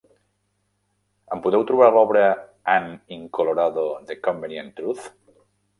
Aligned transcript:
Em 1.35 1.43
podeu 1.43 1.65
trobar 1.73 1.91
l'obra 1.97 2.25
"An 2.79 2.91
in 3.19 3.31
Colorado 3.39 3.87
the 4.11 4.21
Convenient 4.29 4.77
Truth"? 4.81 5.09